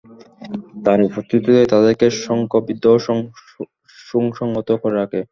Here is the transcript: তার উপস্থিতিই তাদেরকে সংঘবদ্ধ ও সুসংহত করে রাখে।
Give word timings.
তার 0.85 0.99
উপস্থিতিই 1.07 1.69
তাদেরকে 1.73 2.07
সংঘবদ্ধ 2.25 2.83
ও 2.89 2.97
সুসংহত 3.99 4.69
করে 4.81 4.95
রাখে। 5.01 5.21